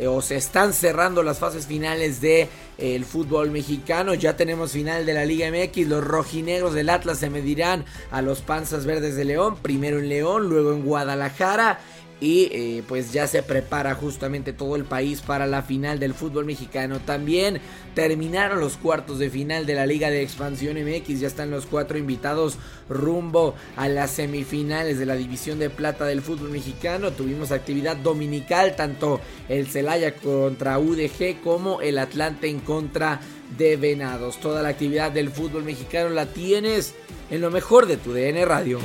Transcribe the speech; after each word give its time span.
eh, 0.00 0.06
o 0.06 0.22
se 0.22 0.36
están 0.36 0.72
cerrando 0.72 1.22
las 1.22 1.38
fases 1.38 1.66
finales 1.66 2.22
de 2.22 2.48
eh, 2.78 3.04
fútbol 3.04 3.50
mexicano. 3.50 4.14
Ya 4.14 4.34
tenemos 4.34 4.72
final 4.72 5.04
de 5.04 5.12
la 5.12 5.26
Liga 5.26 5.50
MX. 5.50 5.86
Los 5.88 6.02
rojinegros 6.02 6.72
del 6.72 6.88
Atlas 6.88 7.18
se 7.18 7.28
medirán 7.28 7.84
a 8.10 8.22
los 8.22 8.40
Panzas 8.40 8.86
Verdes 8.86 9.14
de 9.14 9.26
León. 9.26 9.56
Primero 9.60 9.98
en 9.98 10.08
León, 10.08 10.48
luego 10.48 10.72
en 10.72 10.84
Guadalajara 10.84 11.80
y 12.20 12.50
eh, 12.52 12.82
pues 12.86 13.12
ya 13.12 13.26
se 13.26 13.42
prepara 13.42 13.94
justamente 13.94 14.52
todo 14.52 14.76
el 14.76 14.84
país 14.84 15.22
para 15.22 15.46
la 15.46 15.62
final 15.62 15.98
del 15.98 16.14
fútbol 16.14 16.44
mexicano. 16.44 17.00
También 17.00 17.60
terminaron 17.94 18.60
los 18.60 18.76
cuartos 18.76 19.18
de 19.18 19.30
final 19.30 19.66
de 19.66 19.74
la 19.74 19.86
Liga 19.86 20.10
de 20.10 20.22
Expansión 20.22 20.76
MX, 20.76 21.20
ya 21.20 21.26
están 21.26 21.50
los 21.50 21.66
cuatro 21.66 21.98
invitados 21.98 22.58
rumbo 22.88 23.54
a 23.76 23.88
las 23.88 24.10
semifinales 24.10 24.98
de 24.98 25.06
la 25.06 25.16
División 25.16 25.58
de 25.58 25.70
Plata 25.70 26.04
del 26.04 26.20
fútbol 26.20 26.50
mexicano. 26.50 27.12
Tuvimos 27.12 27.52
actividad 27.52 27.96
dominical, 27.96 28.76
tanto 28.76 29.20
el 29.48 29.66
Celaya 29.66 30.14
contra 30.14 30.78
UDG 30.78 31.40
como 31.42 31.80
el 31.80 31.98
Atlante 31.98 32.48
en 32.48 32.60
contra 32.60 33.20
de 33.56 33.76
Venados. 33.76 34.38
Toda 34.40 34.62
la 34.62 34.68
actividad 34.68 35.10
del 35.10 35.30
fútbol 35.30 35.64
mexicano 35.64 36.10
la 36.10 36.26
tienes 36.26 36.94
en 37.30 37.40
lo 37.40 37.50
mejor 37.50 37.86
de 37.86 37.96
tu 37.96 38.12
DN 38.12 38.44
Radio. 38.44 38.78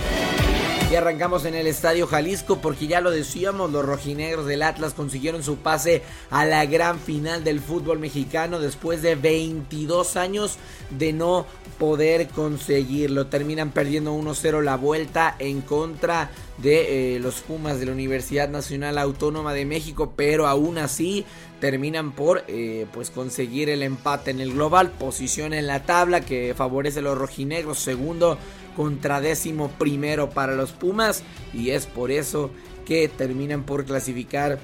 Y 0.91 0.93
arrancamos 0.93 1.45
en 1.45 1.55
el 1.55 1.65
Estadio 1.65 2.05
Jalisco 2.05 2.59
porque 2.61 2.85
ya 2.85 3.01
lo 3.01 3.09
decíamos, 3.09 3.71
los 3.71 3.83
rojinegros 3.83 4.45
del 4.45 4.61
Atlas 4.61 4.93
consiguieron 4.93 5.41
su 5.41 5.57
pase 5.57 6.03
a 6.29 6.45
la 6.45 6.63
gran 6.67 6.99
final 6.99 7.43
del 7.43 7.59
fútbol 7.59 7.97
mexicano 7.97 8.59
después 8.59 9.01
de 9.01 9.15
22 9.15 10.15
años 10.15 10.57
de 10.91 11.11
no 11.11 11.47
poder 11.79 12.27
conseguirlo. 12.27 13.25
Terminan 13.27 13.71
perdiendo 13.71 14.15
1-0 14.15 14.61
la 14.61 14.77
vuelta 14.77 15.35
en 15.39 15.61
contra 15.61 16.29
de 16.59 17.15
eh, 17.15 17.19
los 17.19 17.41
Pumas 17.41 17.79
de 17.79 17.87
la 17.87 17.91
Universidad 17.91 18.47
Nacional 18.47 18.99
Autónoma 18.99 19.53
de 19.53 19.65
México, 19.65 20.13
pero 20.15 20.45
aún 20.45 20.77
así 20.77 21.25
terminan 21.59 22.11
por 22.11 22.43
eh, 22.47 22.85
pues 22.93 23.09
conseguir 23.09 23.69
el 23.69 23.81
empate 23.81 24.29
en 24.29 24.39
el 24.39 24.53
global, 24.53 24.91
posición 24.91 25.53
en 25.53 25.65
la 25.65 25.83
tabla 25.83 26.21
que 26.21 26.53
favorece 26.55 26.99
a 26.99 27.01
los 27.01 27.17
rojinegros, 27.17 27.79
segundo 27.79 28.37
contra 28.75 29.21
décimo 29.21 29.69
primero 29.69 30.29
para 30.29 30.55
los 30.55 30.71
Pumas 30.71 31.23
y 31.53 31.71
es 31.71 31.85
por 31.85 32.11
eso 32.11 32.51
que 32.85 33.07
terminan 33.07 33.63
por 33.63 33.85
clasificar 33.85 34.59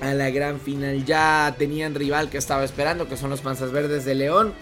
a 0.00 0.14
la 0.14 0.30
gran 0.30 0.60
final. 0.60 1.04
Ya 1.04 1.54
tenían 1.58 1.94
rival 1.94 2.30
que 2.30 2.38
estaba 2.38 2.64
esperando, 2.64 3.08
que 3.08 3.16
son 3.16 3.30
los 3.30 3.40
Panzas 3.40 3.72
Verdes 3.72 4.04
de 4.04 4.14
León. 4.14 4.52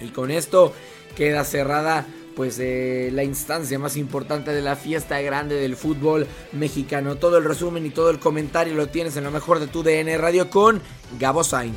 Y 0.00 0.08
con 0.08 0.30
esto 0.30 0.72
queda 1.16 1.44
cerrada 1.44 2.06
pues 2.34 2.58
eh, 2.58 3.10
la 3.12 3.24
instancia 3.24 3.78
más 3.78 3.96
importante 3.96 4.52
de 4.52 4.62
la 4.62 4.76
fiesta 4.76 5.20
grande 5.20 5.56
del 5.56 5.76
fútbol 5.76 6.26
mexicano. 6.52 7.16
Todo 7.16 7.38
el 7.38 7.44
resumen 7.44 7.84
y 7.84 7.90
todo 7.90 8.10
el 8.10 8.18
comentario 8.18 8.74
lo 8.74 8.86
tienes 8.86 9.16
en 9.16 9.24
lo 9.24 9.30
mejor 9.30 9.58
de 9.58 9.66
tu 9.66 9.82
DN 9.82 10.16
Radio 10.16 10.48
con 10.48 10.80
Gabo 11.18 11.44
Sainz. 11.44 11.76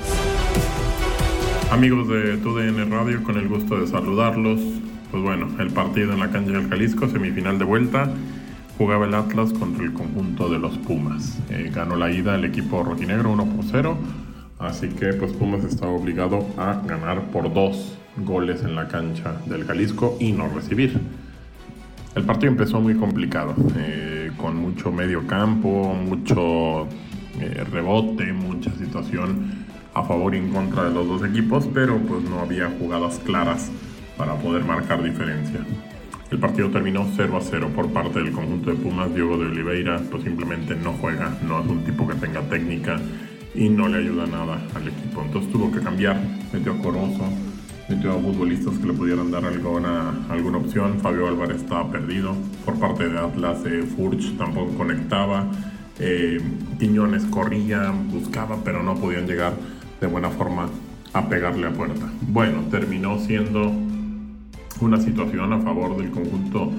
Amigos 1.70 2.08
de 2.08 2.38
tu 2.38 2.56
DN 2.56 2.86
Radio, 2.86 3.24
con 3.24 3.36
el 3.38 3.50
gusto 3.50 3.80
de 3.80 3.88
saludarlos. 3.88 4.60
Pues 5.14 5.22
bueno, 5.22 5.48
el 5.60 5.70
partido 5.70 6.12
en 6.14 6.22
la 6.22 6.32
cancha 6.32 6.54
del 6.54 6.68
Jalisco, 6.68 7.08
semifinal 7.08 7.60
de 7.60 7.66
vuelta. 7.66 8.12
Jugaba 8.80 9.06
el 9.06 9.14
Atlas 9.14 9.54
contra 9.54 9.84
el 9.84 9.94
conjunto 9.94 10.50
de 10.50 10.58
los 10.58 10.76
Pumas. 10.80 11.38
Eh, 11.52 11.70
ganó 11.72 11.96
la 11.96 12.10
ida 12.10 12.34
el 12.34 12.46
equipo 12.46 12.82
rojinegro 12.82 13.32
1 13.32 13.46
por 13.46 13.64
0. 13.64 13.96
Así 14.58 14.88
que 14.88 15.14
pues 15.14 15.32
Pumas 15.34 15.64
estaba 15.66 15.92
obligado 15.92 16.48
a 16.58 16.82
ganar 16.88 17.28
por 17.28 17.54
dos 17.54 17.96
goles 18.26 18.64
en 18.64 18.74
la 18.74 18.88
cancha 18.88 19.36
del 19.46 19.66
Jalisco 19.66 20.18
y 20.20 20.32
no 20.32 20.48
recibir. 20.48 21.00
El 22.16 22.24
partido 22.24 22.52
empezó 22.52 22.82
muy 22.82 22.96
complicado, 22.96 23.54
eh, 23.78 24.32
con 24.38 24.58
mucho 24.58 24.92
medio 24.92 25.28
campo, 25.28 25.94
mucho 25.94 26.88
eh, 27.40 27.64
rebote, 27.72 28.34
mucha 28.34 28.72
situación 28.72 29.64
a 29.94 30.02
favor 30.02 30.34
y 30.34 30.40
en 30.40 30.50
contra 30.50 30.86
de 30.86 30.92
los 30.92 31.08
dos 31.08 31.24
equipos, 31.24 31.70
pero 31.72 32.00
pues 32.00 32.24
no 32.24 32.40
había 32.40 32.68
jugadas 32.80 33.22
claras 33.24 33.70
para 34.18 34.36
poder 34.36 34.64
marcar 34.64 35.04
diferencia. 35.04 35.60
El 36.32 36.40
partido 36.40 36.70
terminó 36.70 37.08
0 37.16 37.38
a 37.38 37.42
0 37.42 37.70
por 37.76 37.92
parte 37.94 38.20
del 38.20 38.32
conjunto 38.32 38.72
de 38.72 38.76
Pumas. 38.78 39.14
Diego 39.14 39.38
de 39.38 39.46
Oliveira 39.46 40.02
pues 40.10 40.24
simplemente 40.24 40.76
no 40.76 40.94
juega, 40.94 41.38
no 41.48 41.62
es 41.62 41.68
un 41.68 41.84
tipo 41.84 42.08
que 42.08 42.16
tenga 42.16 42.42
técnica 42.42 43.00
y 43.54 43.70
no 43.70 43.88
le 43.88 44.00
ayuda 44.00 44.26
nada 44.26 44.60
al 44.74 44.88
equipo. 44.88 45.22
Entonces 45.24 45.52
tuvo 45.52 45.72
que 45.72 45.80
cambiar, 45.80 46.20
metió 46.52 46.74
a 46.74 46.78
Corozo, 46.80 47.26
metió 47.88 48.14
a 48.14 48.16
futbolistas 48.16 48.80
que 48.80 48.88
le 48.88 48.94
pudieran 48.94 49.30
dar 49.30 49.46
alguna, 49.46 50.26
alguna 50.30 50.58
opción. 50.58 51.00
Fabio 51.02 51.28
Álvarez 51.28 51.58
estaba 51.58 51.92
perdido. 51.92 52.36
Por 52.66 52.80
parte 52.80 53.10
de 53.10 53.20
Atlas, 53.20 53.60
eh, 53.66 53.84
Furch 53.96 54.36
tampoco 54.36 54.76
conectaba. 54.76 55.46
Eh, 56.00 56.42
Quiñones 56.80 57.26
corría, 57.26 57.92
buscaba, 57.92 58.58
pero 58.64 58.82
no 58.82 58.96
podían 58.96 59.28
llegar 59.28 59.54
de 60.02 60.08
buena 60.08 60.30
forma 60.30 60.68
a 61.14 61.30
pegarle 61.30 61.68
a 61.68 61.72
puerta. 61.72 62.08
Bueno, 62.22 62.64
terminó 62.72 63.20
siendo 63.20 63.72
una 64.82 65.00
situación 65.00 65.54
a 65.54 65.60
favor 65.60 65.98
del 65.98 66.12
conjunto 66.12 66.72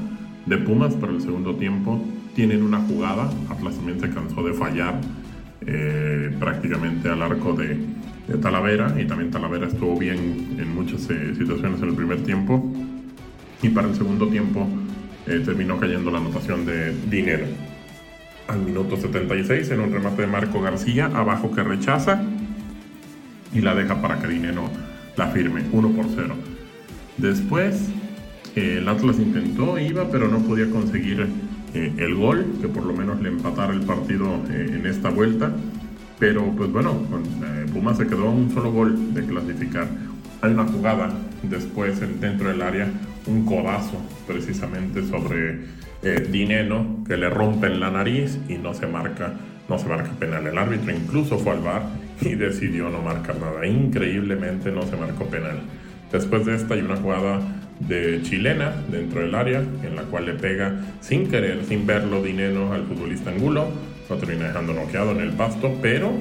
de 0.47 0.59
Pumas, 0.59 0.95
pero 1.01 1.13
el 1.13 1.21
segundo 1.21 1.55
tiempo 1.57 2.01
tienen 2.35 2.63
una 2.63 2.81
jugada, 2.81 3.31
Atlas 3.49 3.77
también 3.77 4.01
se 4.01 4.11
cansó 4.11 4.43
de 4.43 4.53
fallar 4.53 5.01
eh, 5.67 6.35
prácticamente 6.39 7.09
al 7.09 7.23
arco 7.23 7.53
de, 7.55 8.05
Talavera 8.41 8.95
y 8.99 9.05
también 9.05 9.31
Talavera 9.31 9.67
estuvo 9.67 9.99
bien 9.99 10.57
en 10.59 10.75
muchas 10.75 11.11
eh, 11.11 11.35
situaciones 11.37 11.83
en 11.83 11.91
el 11.91 11.95
primer 11.95 12.23
tiempo 12.23 12.73
y 13.61 13.69
para 13.69 13.87
el 13.87 13.95
segundo 13.95 14.29
tiempo 14.29 14.67
eh, 15.27 15.43
terminó 15.45 15.79
cayendo 15.79 16.11
la 16.11 16.19
anotación 16.19 16.65
de 16.65 16.95
Dinero. 17.11 17.45
Al 18.49 18.61
minuto 18.61 18.97
76 18.97 19.71
en 19.71 19.81
un 19.81 19.93
remate 19.93 20.23
de 20.23 20.29
Marco 20.29 20.63
García, 20.63 21.11
abajo 21.15 21.51
que 21.51 21.63
rechaza 21.63 22.23
y 23.53 23.61
la 23.61 23.75
deja 23.75 24.01
para 24.01 24.19
que 24.19 24.27
Dinero 24.27 24.71
la 25.17 25.27
firme, 25.29 25.63
1 25.71 25.89
por 25.91 26.07
0. 26.15 26.54
Después 27.17 27.91
el 28.57 28.89
Atlas 28.89 29.19
intentó, 29.19 29.79
iba, 29.79 30.09
pero 30.11 30.29
no 30.29 30.39
podía 30.39 30.71
conseguir 30.71 31.27
eh, 31.75 31.93
el 31.97 32.15
gol, 32.15 32.47
que 32.61 32.69
por 32.69 32.85
lo 32.85 32.93
menos 32.93 33.21
le 33.21 33.29
empatara 33.29 33.73
el 33.73 33.81
partido 33.81 34.43
eh, 34.51 34.75
en 34.75 34.87
esta 34.87 35.11
vuelta. 35.11 35.53
Pero 36.19 36.45
pues 36.57 36.71
bueno, 36.71 37.03
con, 37.11 37.25
eh, 37.25 37.95
se 37.97 38.07
quedó 38.07 38.31
un 38.31 38.53
solo 38.53 38.73
gol 38.73 39.15
de 39.15 39.25
clasificar. 39.25 39.89
Hay 40.41 40.53
una 40.53 40.65
jugada 40.65 41.13
después 41.43 42.01
dentro 42.21 42.49
del 42.49 42.63
área, 42.63 42.89
un 43.27 43.45
codazo 43.45 44.01
precisamente 44.27 45.05
sobre 45.07 45.85
Dineno 46.31 47.03
que 47.09 47.17
le 47.17 47.31
rompe 47.31 47.71
la 47.71 47.91
nariz 47.91 48.39
y 48.47 48.59
no 48.59 48.75
se 48.75 48.87
marca, 48.87 49.33
no 49.71 49.79
se 49.79 49.89
marca 49.89 50.11
penal. 50.19 50.47
El 50.47 50.59
árbitro 50.59 50.95
incluso 50.95 51.39
fue 51.39 51.53
al 51.53 51.61
bar 51.61 51.83
y 52.21 52.35
decidió 52.35 52.91
no 52.91 53.01
marcar 53.01 53.37
nada. 53.41 53.67
Increíblemente 53.67 54.71
no 54.71 54.83
se 54.83 54.97
marcó 54.97 55.25
penal. 55.27 55.61
Después 56.15 56.47
de 56.47 56.55
esta 56.55 56.75
hay 56.75 56.81
una 56.81 56.95
jugada 56.95 57.41
de 57.81 58.23
chilena 58.23 58.73
dentro 58.89 59.21
del 59.23 59.35
área, 59.35 59.59
en 59.83 59.97
la 59.97 60.03
cual 60.03 60.27
le 60.27 60.35
pega 60.35 60.73
sin 61.01 61.29
querer, 61.29 61.65
sin 61.65 61.89
verlo, 61.89 62.23
dinero 62.23 62.73
al 62.73 62.85
futbolista 62.85 63.31
Angulo. 63.31 63.67
Lo 64.09 64.17
termina 64.17 64.47
dejando 64.47 64.75
noqueado 64.75 65.11
en 65.11 65.23
el 65.23 65.33
pasto, 65.33 65.77
pero 65.83 66.13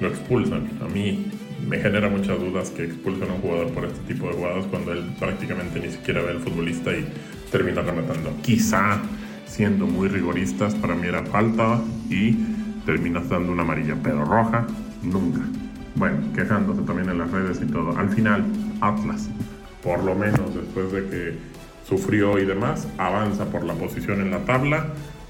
lo 0.00 0.08
expulsan. 0.08 0.70
A 0.82 0.88
mí 0.88 1.26
me 1.68 1.76
genera 1.76 2.08
muchas 2.08 2.40
dudas 2.40 2.70
que 2.70 2.84
expulsan 2.84 3.28
a 3.28 3.34
un 3.34 3.42
jugador 3.42 3.72
por 3.72 3.84
este 3.84 4.00
tipo 4.10 4.26
de 4.28 4.36
jugadas 4.36 4.64
cuando 4.70 4.94
él 4.94 5.04
prácticamente 5.20 5.80
ni 5.80 5.90
siquiera 5.90 6.22
ve 6.22 6.30
al 6.30 6.38
futbolista 6.38 6.92
y 6.96 7.06
termina 7.52 7.82
rematando. 7.82 8.32
Quizá 8.42 9.02
siendo 9.44 9.86
muy 9.86 10.08
rigoristas, 10.08 10.74
para 10.76 10.94
mí 10.94 11.08
era 11.08 11.22
falta 11.26 11.78
y 12.08 12.38
terminas 12.86 13.28
dando 13.28 13.52
una 13.52 13.64
amarilla, 13.64 13.96
pero 14.02 14.24
roja 14.24 14.66
nunca. 15.02 15.42
Bueno, 15.94 16.16
quejándose 16.34 16.80
también 16.82 17.10
en 17.10 17.18
las 17.18 17.30
redes 17.30 17.60
y 17.62 17.66
todo. 17.66 17.98
Al 17.98 18.08
final, 18.08 18.42
Atlas 18.80 19.28
por 19.86 20.02
lo 20.02 20.16
menos 20.16 20.52
después 20.52 20.90
de 20.90 21.08
que 21.08 21.34
sufrió 21.88 22.40
y 22.40 22.44
demás, 22.44 22.88
avanza 22.98 23.44
por 23.44 23.64
la 23.64 23.74
posición 23.74 24.20
en 24.20 24.32
la 24.32 24.40
tabla, 24.40 24.88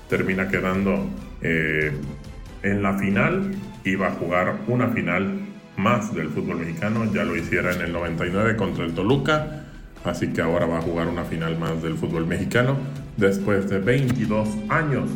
termina 0.09 0.49
quedando 0.49 1.07
eh, 1.43 1.93
en 2.63 2.83
la 2.83 2.95
final 2.95 3.51
y 3.85 3.97
va 3.97 4.09
a 4.09 4.13
jugar 4.13 4.61
una 4.67 4.89
final 4.89 5.41
más 5.77 6.15
del 6.15 6.31
fútbol 6.31 6.61
mexicano, 6.61 7.05
ya 7.13 7.25
lo 7.25 7.37
hiciera 7.37 7.75
en 7.75 7.83
el 7.83 7.93
99 7.93 8.57
contra 8.57 8.87
el 8.87 8.95
Toluca, 8.95 9.67
así 10.05 10.29
que 10.29 10.41
ahora 10.41 10.65
va 10.65 10.79
a 10.79 10.83
jugar 10.83 11.09
una 11.09 11.25
final 11.25 11.59
más 11.59 11.83
del 11.83 11.99
fútbol 11.99 12.27
mexicano 12.27 12.79
después 13.19 13.69
de 13.69 13.79
22 13.79 14.49
años. 14.71 15.11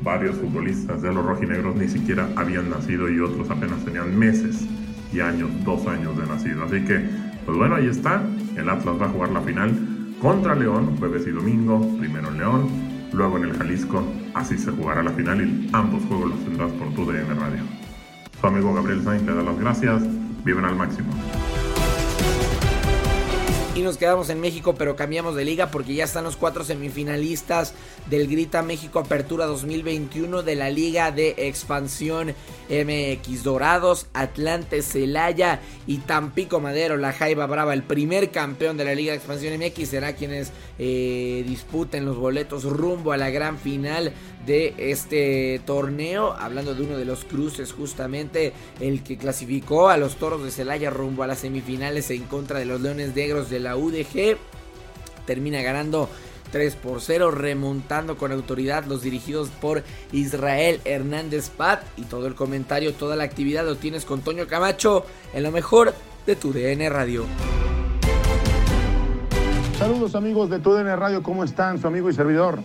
Varios 0.00 0.36
futbolistas 0.36 1.02
de 1.02 1.12
los 1.12 1.24
rojinegros 1.24 1.74
ni 1.74 1.88
siquiera 1.88 2.28
habían 2.36 2.70
nacido 2.70 3.10
y 3.10 3.18
otros 3.18 3.50
apenas 3.50 3.84
tenían 3.84 4.16
meses 4.16 4.64
y 5.12 5.20
años, 5.20 5.50
dos 5.64 5.86
años 5.88 6.16
de 6.16 6.26
nacido. 6.26 6.64
Así 6.64 6.84
que, 6.84 7.25
pues 7.46 7.56
bueno, 7.56 7.76
ahí 7.76 7.86
está. 7.86 8.22
El 8.56 8.68
Atlas 8.68 9.00
va 9.00 9.06
a 9.06 9.08
jugar 9.08 9.30
la 9.30 9.40
final 9.40 9.72
contra 10.20 10.54
León, 10.54 10.96
jueves 10.98 11.26
y 11.26 11.30
domingo, 11.30 11.80
primero 11.98 12.28
en 12.28 12.38
León, 12.38 12.68
luego 13.12 13.38
en 13.38 13.44
el 13.44 13.56
Jalisco, 13.56 14.02
así 14.34 14.58
se 14.58 14.72
jugará 14.72 15.02
la 15.02 15.12
final 15.12 15.40
y 15.40 15.70
ambos 15.72 16.04
juegos 16.06 16.30
los 16.30 16.44
tendrás 16.44 16.72
por 16.72 16.92
tu 16.94 17.10
DN 17.10 17.34
Radio. 17.34 17.62
Su 18.40 18.46
amigo 18.46 18.74
Gabriel 18.74 19.02
Sainz 19.02 19.22
le 19.24 19.34
da 19.34 19.42
las 19.42 19.58
gracias, 19.58 20.02
viven 20.44 20.64
al 20.64 20.76
máximo. 20.76 21.08
Y 23.76 23.82
nos 23.82 23.98
quedamos 23.98 24.30
en 24.30 24.40
México, 24.40 24.74
pero 24.74 24.96
cambiamos 24.96 25.36
de 25.36 25.44
liga 25.44 25.70
porque 25.70 25.94
ya 25.94 26.04
están 26.04 26.24
los 26.24 26.36
cuatro 26.36 26.64
semifinalistas 26.64 27.74
del 28.08 28.26
Grita 28.26 28.62
México 28.62 29.00
Apertura 29.00 29.44
2021 29.44 30.42
de 30.42 30.54
la 30.54 30.70
Liga 30.70 31.10
de 31.10 31.34
Expansión 31.36 32.34
MX 32.70 33.42
Dorados, 33.42 34.06
Atlante, 34.14 34.80
Celaya 34.80 35.60
y 35.86 35.98
Tampico 35.98 36.58
Madero, 36.58 36.96
la 36.96 37.12
Jaiba 37.12 37.46
Brava, 37.46 37.74
el 37.74 37.82
primer 37.82 38.30
campeón 38.30 38.78
de 38.78 38.86
la 38.86 38.94
Liga 38.94 39.12
de 39.12 39.18
Expansión 39.18 39.60
MX, 39.60 39.86
será 39.90 40.14
quienes 40.14 40.52
eh, 40.78 41.44
disputen 41.46 42.06
los 42.06 42.16
boletos 42.16 42.64
rumbo 42.64 43.12
a 43.12 43.18
la 43.18 43.28
gran 43.28 43.58
final 43.58 44.14
de 44.46 44.74
este 44.78 45.60
torneo. 45.66 46.32
Hablando 46.32 46.74
de 46.74 46.82
uno 46.82 46.96
de 46.96 47.04
los 47.04 47.24
cruces, 47.24 47.72
justamente 47.72 48.52
el 48.80 49.02
que 49.02 49.18
clasificó 49.18 49.88
a 49.88 49.96
los 49.96 50.16
toros 50.16 50.42
de 50.42 50.50
Celaya 50.50 50.90
rumbo 50.90 51.22
a 51.22 51.26
las 51.26 51.40
semifinales 51.40 52.10
en 52.10 52.22
contra 52.24 52.58
de 52.58 52.64
los 52.64 52.80
Leones 52.80 53.14
Negros 53.14 53.50
de 53.50 53.60
la 53.60 53.76
UDG. 53.76 54.38
Termina 55.26 55.60
ganando 55.62 56.08
3 56.52 56.76
por 56.76 57.00
0, 57.00 57.32
remontando 57.32 58.16
con 58.16 58.30
autoridad 58.30 58.84
los 58.84 59.02
dirigidos 59.02 59.48
por 59.48 59.82
Israel 60.12 60.80
Hernández 60.84 61.50
Pat. 61.50 61.82
Y 61.96 62.02
todo 62.02 62.28
el 62.28 62.34
comentario, 62.34 62.94
toda 62.94 63.16
la 63.16 63.24
actividad 63.24 63.64
lo 63.64 63.76
tienes 63.76 64.04
con 64.04 64.20
Toño 64.20 64.46
Camacho 64.46 65.04
en 65.34 65.42
lo 65.42 65.50
mejor 65.50 65.92
de 66.24 66.36
tu 66.36 66.52
DN 66.52 66.88
Radio. 66.88 67.24
Saludos 69.78 70.14
amigos 70.14 70.48
de 70.48 70.58
tu 70.58 70.72
DN 70.72 70.96
Radio, 70.96 71.22
¿cómo 71.22 71.44
están? 71.44 71.78
Su 71.78 71.86
amigo 71.86 72.08
y 72.08 72.14
servidor 72.14 72.60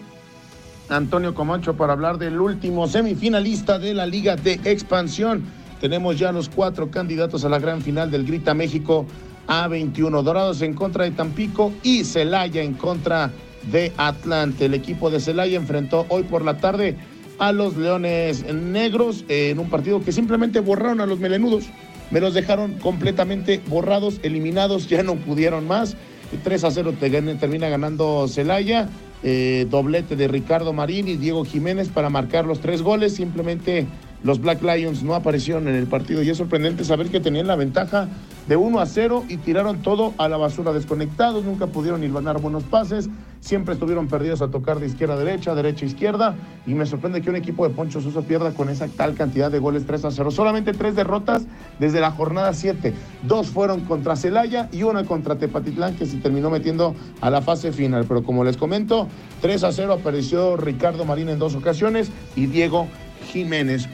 Antonio 0.91 1.33
Comancho 1.33 1.75
para 1.75 1.93
hablar 1.93 2.17
del 2.17 2.39
último 2.39 2.87
semifinalista 2.87 3.79
de 3.79 3.93
la 3.93 4.05
Liga 4.05 4.35
de 4.35 4.59
Expansión. 4.65 5.43
Tenemos 5.79 6.19
ya 6.19 6.31
los 6.31 6.49
cuatro 6.49 6.91
candidatos 6.91 7.45
a 7.45 7.49
la 7.49 7.59
gran 7.59 7.81
final 7.81 8.11
del 8.11 8.25
Grita 8.25 8.53
México 8.53 9.05
A21. 9.47 10.21
Dorados 10.21 10.61
en 10.61 10.73
contra 10.73 11.05
de 11.05 11.11
Tampico 11.11 11.71
y 11.81 12.03
Celaya 12.03 12.61
en 12.61 12.73
contra 12.73 13.31
de 13.71 13.93
Atlante. 13.97 14.65
El 14.65 14.73
equipo 14.73 15.09
de 15.09 15.19
Celaya 15.19 15.57
enfrentó 15.57 16.05
hoy 16.09 16.23
por 16.23 16.43
la 16.43 16.57
tarde 16.57 16.97
a 17.39 17.51
los 17.51 17.77
Leones 17.77 18.45
Negros 18.53 19.23
en 19.29 19.59
un 19.59 19.69
partido 19.69 20.03
que 20.03 20.11
simplemente 20.11 20.59
borraron 20.59 20.99
a 20.99 21.05
los 21.05 21.19
melenudos. 21.19 21.65
Me 22.11 22.19
los 22.19 22.33
dejaron 22.33 22.73
completamente 22.73 23.61
borrados, 23.67 24.19
eliminados, 24.23 24.89
ya 24.89 25.01
no 25.01 25.15
pudieron 25.15 25.67
más. 25.67 25.95
3 26.43 26.63
a 26.65 26.71
0 26.71 26.93
termina 27.39 27.69
ganando 27.69 28.27
Celaya. 28.27 28.89
Eh, 29.23 29.67
doblete 29.69 30.15
de 30.15 30.27
Ricardo 30.27 30.73
Marín 30.73 31.07
y 31.07 31.15
Diego 31.15 31.45
Jiménez 31.45 31.89
para 31.89 32.09
marcar 32.09 32.45
los 32.45 32.59
tres 32.59 32.81
goles. 32.81 33.13
Simplemente 33.13 33.85
los 34.23 34.39
Black 34.41 34.61
Lions 34.63 35.03
no 35.03 35.15
aparecieron 35.15 35.67
en 35.67 35.75
el 35.75 35.87
partido 35.87 36.23
y 36.23 36.29
es 36.29 36.37
sorprendente 36.37 36.83
saber 36.83 37.09
que 37.09 37.19
tenían 37.19 37.47
la 37.47 37.55
ventaja 37.55 38.07
de 38.47 38.55
1 38.55 38.79
a 38.79 38.85
0 38.85 39.25
y 39.29 39.37
tiraron 39.37 39.81
todo 39.81 40.13
a 40.17 40.27
la 40.27 40.37
basura 40.37 40.73
desconectados, 40.73 41.43
nunca 41.43 41.67
pudieron 41.67 42.01
ganar 42.13 42.39
buenos 42.41 42.63
pases, 42.63 43.09
siempre 43.41 43.73
estuvieron 43.73 44.07
perdidos 44.07 44.41
a 44.41 44.47
tocar 44.47 44.79
de 44.79 44.85
izquierda 44.85 45.15
a 45.15 45.17
derecha, 45.17 45.53
derecha 45.55 45.83
a 45.85 45.89
izquierda 45.89 46.35
y 46.65 46.73
me 46.75 46.85
sorprende 46.85 47.21
que 47.21 47.29
un 47.29 47.35
equipo 47.35 47.67
de 47.67 47.73
Poncho 47.73 47.99
Sosa 47.99 48.21
pierda 48.21 48.53
con 48.53 48.69
esa 48.69 48.87
tal 48.87 49.15
cantidad 49.15 49.51
de 49.51 49.59
goles 49.59 49.85
3 49.85 50.05
a 50.05 50.11
0. 50.11 50.31
Solamente 50.31 50.73
tres 50.73 50.95
derrotas 50.95 51.43
desde 51.79 51.99
la 51.99 52.11
jornada 52.11 52.53
7, 52.53 52.93
dos 53.23 53.47
fueron 53.47 53.81
contra 53.81 54.15
Celaya 54.15 54.69
y 54.71 54.83
una 54.83 55.03
contra 55.03 55.35
Tepatitlán 55.35 55.95
que 55.95 56.05
se 56.05 56.17
terminó 56.17 56.49
metiendo 56.49 56.95
a 57.19 57.29
la 57.29 57.41
fase 57.41 57.71
final, 57.71 58.05
pero 58.07 58.23
como 58.23 58.43
les 58.43 58.57
comento, 58.57 59.07
3 59.41 59.63
a 59.63 59.71
0 59.71 59.93
apareció 59.93 60.55
Ricardo 60.55 61.03
Marín 61.03 61.29
en 61.29 61.39
dos 61.39 61.55
ocasiones 61.55 62.11
y 62.35 62.45
Diego 62.45 62.87
Jiménez. 63.31 63.89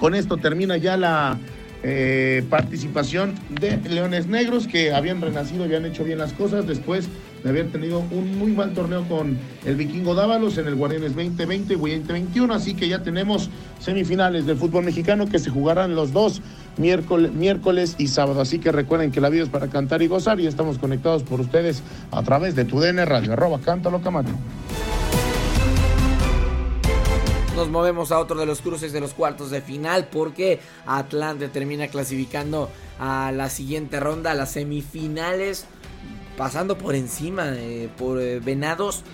Con 0.00 0.14
esto 0.14 0.38
termina 0.38 0.78
ya 0.78 0.96
la 0.96 1.38
eh, 1.82 2.42
participación 2.48 3.34
de 3.60 3.76
Leones 3.76 4.28
Negros 4.28 4.66
que 4.66 4.94
habían 4.94 5.20
renacido 5.20 5.64
habían 5.64 5.84
hecho 5.84 6.04
bien 6.04 6.18
las 6.18 6.32
cosas 6.32 6.66
después 6.66 7.08
de 7.42 7.50
haber 7.50 7.70
tenido 7.70 7.98
un 7.98 8.38
muy 8.38 8.52
mal 8.52 8.72
torneo 8.72 9.06
con 9.08 9.38
el 9.64 9.76
Vikingo 9.76 10.14
Dávalos 10.14 10.58
en 10.58 10.66
el 10.68 10.74
Guardianes 10.76 11.14
2020 11.14 11.74
y 11.74 11.76
2021. 11.76 12.54
Así 12.54 12.74
que 12.74 12.88
ya 12.88 13.02
tenemos 13.02 13.50
semifinales 13.80 14.46
del 14.46 14.56
fútbol 14.56 14.84
mexicano 14.84 15.26
que 15.26 15.38
se 15.38 15.50
jugarán 15.50 15.94
los 15.94 16.12
dos 16.12 16.40
miércoles, 16.76 17.32
miércoles 17.32 17.96
y 17.98 18.08
sábado. 18.08 18.40
Así 18.40 18.58
que 18.58 18.72
recuerden 18.72 19.10
que 19.10 19.20
la 19.20 19.28
vida 19.28 19.42
es 19.44 19.48
para 19.48 19.68
cantar 19.68 20.02
y 20.02 20.06
gozar 20.06 20.40
y 20.40 20.46
estamos 20.46 20.78
conectados 20.78 21.22
por 21.22 21.40
ustedes 21.40 21.82
a 22.10 22.22
través 22.22 22.54
de 22.54 22.64
tu 22.64 22.80
DN 22.80 23.04
Radio, 23.04 23.32
arroba 23.32 23.58
cántalo 23.60 24.00
camate. 24.00 24.32
Nos 27.56 27.68
movemos 27.68 28.12
a 28.12 28.18
otro 28.18 28.40
de 28.40 28.46
los 28.46 28.62
cruces 28.62 28.92
de 28.92 29.00
los 29.00 29.12
cuartos 29.12 29.50
de 29.50 29.60
final 29.60 30.08
porque 30.10 30.58
Atlante 30.86 31.48
termina 31.48 31.88
clasificando 31.88 32.70
a 32.98 33.30
la 33.30 33.50
siguiente 33.50 34.00
ronda, 34.00 34.30
a 34.30 34.34
las 34.34 34.52
semifinales, 34.52 35.66
pasando 36.36 36.78
por 36.78 36.94
encima 36.94 37.54
por 37.98 38.20
eh, 38.20 38.40
Venados 38.40 39.04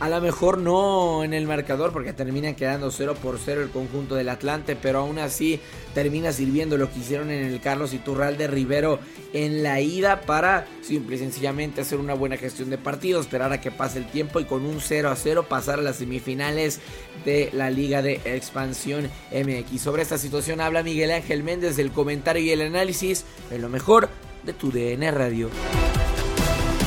A 0.00 0.08
lo 0.08 0.20
mejor 0.20 0.58
no 0.58 1.24
en 1.24 1.34
el 1.34 1.46
marcador 1.46 1.92
porque 1.92 2.12
termina 2.12 2.54
quedando 2.54 2.90
0 2.90 3.16
por 3.20 3.38
0 3.44 3.62
el 3.62 3.70
conjunto 3.70 4.14
del 4.14 4.28
Atlante, 4.28 4.76
pero 4.76 5.00
aún 5.00 5.18
así 5.18 5.58
termina 5.92 6.30
sirviendo 6.30 6.76
lo 6.76 6.88
que 6.88 7.00
hicieron 7.00 7.30
en 7.30 7.44
el 7.44 7.60
Carlos 7.60 7.92
Iturral 7.92 8.36
de 8.36 8.46
Rivero 8.46 9.00
en 9.32 9.64
la 9.64 9.80
ida 9.80 10.20
para 10.20 10.66
simple 10.82 11.16
y 11.16 11.18
sencillamente 11.18 11.80
hacer 11.80 11.98
una 11.98 12.14
buena 12.14 12.36
gestión 12.36 12.70
de 12.70 12.78
partido, 12.78 13.20
esperar 13.20 13.52
a 13.52 13.60
que 13.60 13.72
pase 13.72 13.98
el 13.98 14.08
tiempo 14.08 14.38
y 14.38 14.44
con 14.44 14.64
un 14.64 14.80
0 14.80 15.10
a 15.10 15.16
0 15.16 15.46
pasar 15.48 15.80
a 15.80 15.82
las 15.82 15.96
semifinales 15.96 16.78
de 17.24 17.50
la 17.52 17.68
Liga 17.68 18.00
de 18.00 18.20
Expansión 18.24 19.10
MX. 19.32 19.82
Sobre 19.82 20.02
esta 20.02 20.16
situación 20.16 20.60
habla 20.60 20.84
Miguel 20.84 21.10
Ángel 21.10 21.42
Méndez 21.42 21.76
del 21.76 21.90
comentario 21.90 22.40
y 22.40 22.50
el 22.50 22.62
análisis 22.62 23.24
en 23.50 23.62
lo 23.62 23.68
mejor 23.68 24.08
de 24.44 24.52
tu 24.52 24.70
DN 24.70 25.10
Radio. 25.10 25.50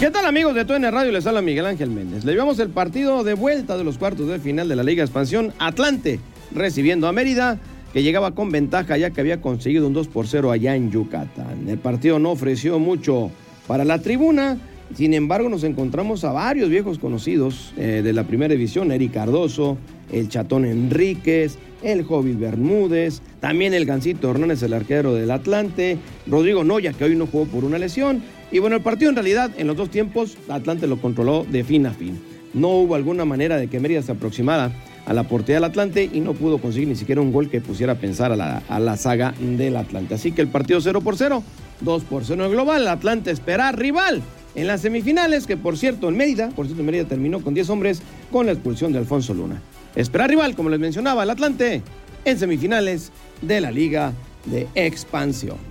¿Qué 0.01 0.09
tal 0.09 0.25
amigos 0.25 0.55
de 0.55 0.65
TUN 0.65 0.81
Radio? 0.81 1.11
Les 1.11 1.27
habla 1.27 1.43
Miguel 1.43 1.67
Ángel 1.67 1.91
Méndez. 1.91 2.25
Le 2.25 2.31
llevamos 2.31 2.57
el 2.57 2.69
partido 2.69 3.23
de 3.23 3.35
vuelta 3.35 3.77
de 3.77 3.83
los 3.83 3.99
cuartos 3.99 4.27
de 4.27 4.39
final 4.39 4.67
de 4.67 4.75
la 4.75 4.81
Liga 4.81 5.03
Expansión. 5.03 5.53
Atlante 5.59 6.19
recibiendo 6.51 7.07
a 7.07 7.11
Mérida, 7.11 7.59
que 7.93 8.01
llegaba 8.01 8.31
con 8.31 8.49
ventaja 8.49 8.97
ya 8.97 9.11
que 9.11 9.21
había 9.21 9.41
conseguido 9.41 9.85
un 9.85 9.93
2 9.93 10.07
por 10.07 10.25
0 10.25 10.51
allá 10.51 10.75
en 10.75 10.89
Yucatán. 10.89 11.69
El 11.69 11.77
partido 11.77 12.17
no 12.17 12.31
ofreció 12.31 12.79
mucho 12.79 13.29
para 13.67 13.85
la 13.85 14.01
tribuna. 14.01 14.57
Sin 14.95 15.13
embargo, 15.13 15.49
nos 15.49 15.63
encontramos 15.63 16.23
a 16.23 16.31
varios 16.31 16.71
viejos 16.71 16.97
conocidos 16.97 17.71
eh, 17.77 18.01
de 18.03 18.11
la 18.11 18.23
primera 18.23 18.55
división, 18.55 18.91
Eric 18.91 19.13
Cardoso, 19.13 19.77
el 20.11 20.29
Chatón 20.29 20.65
Enríquez, 20.65 21.59
el 21.83 22.01
Jovis 22.03 22.39
Bermúdez, 22.39 23.21
también 23.39 23.75
el 23.75 23.85
Gancito 23.85 24.31
Hernández, 24.31 24.63
el 24.63 24.73
arquero 24.73 25.13
del 25.13 25.29
Atlante, 25.29 25.99
Rodrigo 26.25 26.63
Noya, 26.63 26.91
que 26.91 27.03
hoy 27.03 27.15
no 27.15 27.27
jugó 27.27 27.45
por 27.45 27.63
una 27.63 27.77
lesión, 27.77 28.23
y 28.51 28.59
bueno, 28.59 28.75
el 28.75 28.81
partido 28.81 29.09
en 29.09 29.15
realidad 29.15 29.51
en 29.57 29.67
los 29.67 29.77
dos 29.77 29.89
tiempos 29.89 30.37
Atlante 30.49 30.87
lo 30.87 30.97
controló 30.97 31.45
de 31.49 31.63
fin 31.63 31.85
a 31.85 31.93
fin. 31.93 32.19
No 32.53 32.69
hubo 32.69 32.95
alguna 32.95 33.23
manera 33.23 33.57
de 33.57 33.67
que 33.67 33.79
Mérida 33.79 34.01
se 34.01 34.11
aproximara 34.11 34.71
a 35.05 35.13
la 35.13 35.23
portería 35.23 35.55
del 35.55 35.63
Atlante 35.63 36.09
y 36.11 36.19
no 36.19 36.33
pudo 36.33 36.57
conseguir 36.57 36.89
ni 36.89 36.95
siquiera 36.95 37.21
un 37.21 37.31
gol 37.31 37.49
que 37.49 37.61
pusiera 37.61 37.93
a 37.93 37.95
pensar 37.95 38.31
a 38.31 38.35
la, 38.35 38.61
a 38.67 38.79
la 38.79 38.97
saga 38.97 39.33
del 39.39 39.77
Atlante. 39.77 40.15
Así 40.15 40.31
que 40.33 40.41
el 40.41 40.49
partido 40.49 40.81
0 40.81 41.01
por 41.01 41.15
0, 41.15 41.43
2 41.79 42.03
por 42.03 42.25
0 42.25 42.45
en 42.45 42.51
global. 42.51 42.87
Atlante 42.87 43.31
espera 43.31 43.71
rival 43.71 44.21
en 44.55 44.67
las 44.67 44.81
semifinales, 44.81 45.47
que 45.47 45.55
por 45.55 45.77
cierto 45.77 46.09
en 46.09 46.17
Mérida, 46.17 46.49
por 46.49 46.65
cierto 46.65 46.81
en 46.81 46.85
Mérida 46.85 47.05
terminó 47.05 47.41
con 47.41 47.53
10 47.53 47.69
hombres 47.69 48.01
con 48.31 48.45
la 48.45 48.51
expulsión 48.51 48.91
de 48.91 48.99
Alfonso 48.99 49.33
Luna. 49.33 49.61
Espera 49.95 50.27
rival, 50.27 50.55
como 50.55 50.69
les 50.69 50.79
mencionaba, 50.79 51.23
el 51.23 51.29
Atlante 51.29 51.81
en 52.25 52.37
semifinales 52.37 53.11
de 53.41 53.61
la 53.61 53.71
Liga 53.71 54.13
de 54.45 54.67
Expansión. 54.75 55.70